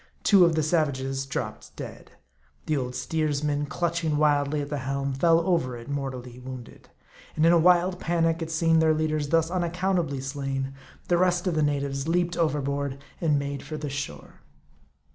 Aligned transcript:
Two 0.23 0.45
of 0.45 0.55
the 0.55 0.63
savages 0.63 1.27
dropped 1.27 1.75
dead. 1.75 2.13
The 2.65 2.75
old 2.75 2.95
steersman, 2.95 3.67
clutching 3.67 4.17
wildly 4.17 4.59
at 4.61 4.69
the 4.71 4.79
helm, 4.79 5.13
fell 5.13 5.41
over 5.41 5.77
it, 5.77 5.87
mortally 5.91 6.39
wounded; 6.39 6.89
and 7.35 7.45
in 7.45 7.51
a 7.51 7.59
wild 7.59 7.99
panic 7.99 8.41
at 8.41 8.49
seeing 8.49 8.79
their 8.79 8.95
leaders 8.95 9.27
thus 9.29 9.51
unaccountably 9.51 10.19
slain, 10.19 10.73
the 11.07 11.19
rest 11.19 11.45
of 11.45 11.53
the 11.53 11.61
natives 11.61 12.07
leaped 12.07 12.35
overboard 12.35 12.97
and 13.21 13.37
made 13.37 13.61
for 13.61 13.77
the 13.77 13.89
shore. 13.91 14.41